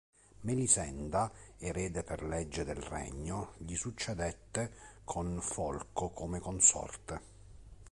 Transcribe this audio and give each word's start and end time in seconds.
Melisenda, 0.39 1.31
erede 1.59 2.01
per 2.01 2.23
legge 2.23 2.63
del 2.63 2.77
regno, 2.77 3.53
gli 3.59 3.75
succedette 3.75 4.73
con 5.03 5.37
Folco 5.43 6.09
come 6.09 6.39
consorte. 6.39 7.21